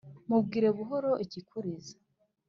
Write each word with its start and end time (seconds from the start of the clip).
Mubwire 0.27 0.69
buhoro 0.77 1.11
ikikuriza 1.25 1.95